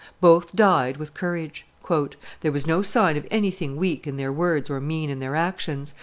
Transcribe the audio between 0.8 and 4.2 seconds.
with courage. "There was no sign of anything weak in